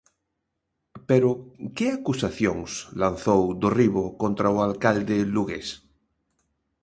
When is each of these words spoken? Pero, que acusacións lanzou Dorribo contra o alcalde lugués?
Pero, 1.09 1.29
que 1.75 1.85
acusacións 1.89 2.71
lanzou 3.01 3.43
Dorribo 3.61 4.05
contra 4.21 4.55
o 4.55 4.57
alcalde 4.67 5.17
lugués? 5.35 5.67